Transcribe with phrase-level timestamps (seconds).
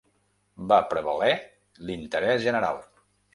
[0.71, 1.35] Va prevaler
[1.91, 2.83] l’interès general.